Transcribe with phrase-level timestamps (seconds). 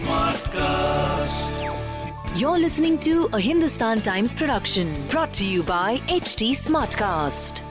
[0.00, 1.50] Smartcast.
[2.38, 7.62] You're listening to a Hindustan Times production brought to you by HT Smartcast.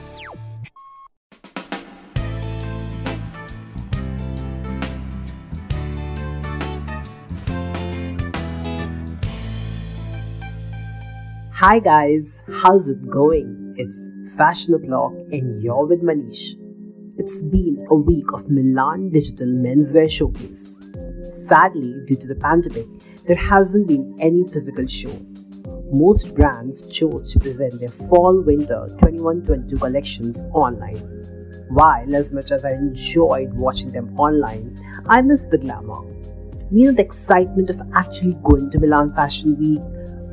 [11.52, 13.74] Hi guys, how's it going?
[13.76, 14.00] It's
[14.36, 16.56] Fashion O'Clock and you're with Manish.
[17.20, 20.78] It's been a week of Milan Digital Menswear Showcase.
[21.28, 22.86] Sadly, due to the pandemic,
[23.26, 25.14] there hasn't been any physical show.
[25.92, 30.96] Most brands chose to present their fall winter 21-22 collections online.
[31.68, 36.00] While as much as I enjoyed watching them online, I miss the glamour.
[36.70, 39.82] You the excitement of actually going to Milan Fashion Week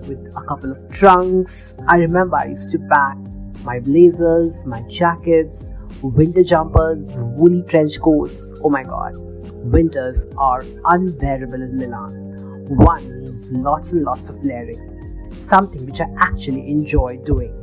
[0.08, 1.76] with a couple of trunks.
[1.86, 3.18] I remember I used to pack
[3.66, 5.68] my blazers, my jackets,
[6.02, 8.54] winter jumpers, woolly trench coats.
[8.64, 9.14] Oh my god,
[9.72, 12.66] winters are unbearable in Milan.
[12.70, 17.54] One needs lots and lots of layering, something which I actually enjoy doing.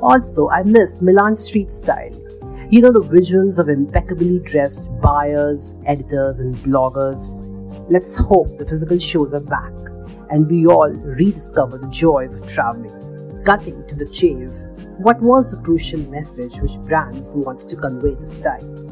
[0.00, 2.12] Also, I miss Milan street style.
[2.70, 7.44] You know the visuals of impeccably dressed buyers, editors, and bloggers.
[7.90, 9.72] Let's hope the physical shows are back
[10.30, 13.07] and we all rediscover the joys of traveling.
[13.44, 18.40] Cutting to the chase, what was the crucial message which brands wanted to convey this
[18.40, 18.86] time?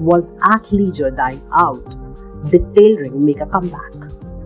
[0.00, 1.96] Was athleisure dying out?
[2.50, 3.92] Did tailoring make a comeback?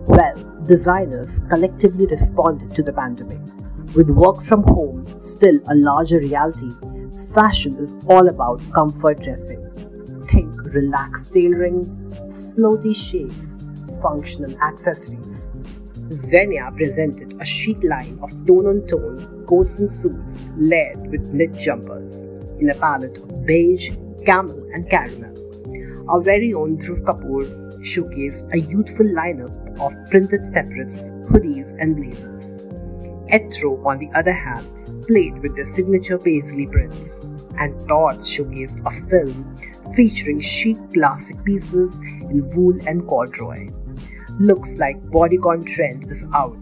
[0.07, 0.35] Well,
[0.67, 3.39] designers collectively responded to the pandemic.
[3.95, 6.71] With work from home still a larger reality,
[7.33, 9.61] fashion is all about comfort dressing.
[10.29, 11.85] Think relaxed tailoring,
[12.55, 13.63] floaty shapes,
[14.01, 15.51] functional accessories.
[16.09, 21.51] Zegna presented a chic line of tone on tone coats and suits layered with knit
[21.53, 22.13] jumpers
[22.59, 23.89] in a palette of beige,
[24.23, 25.33] camel, and caramel.
[26.07, 27.45] Our very own Dhruv Kapoor
[27.81, 32.61] showcased a youthful lineup of printed separates, hoodies, and blazers.
[33.31, 34.67] Etro, on the other hand,
[35.07, 37.25] played with their signature paisley prints,
[37.57, 39.57] and Torch showcased a film
[39.95, 41.97] featuring chic classic pieces
[42.29, 43.67] in wool and corduroy.
[44.39, 46.57] Looks like bodycon trend is out,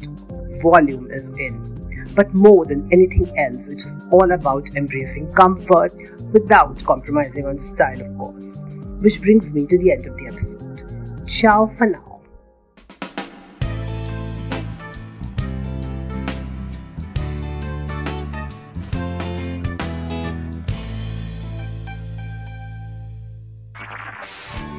[0.61, 1.73] volume is in.
[2.15, 5.91] But more than anything else, it is all about embracing comfort
[6.31, 8.57] without compromising on style, of course.
[8.99, 11.27] Which brings me to the end of the episode.
[11.27, 12.12] Ciao for now.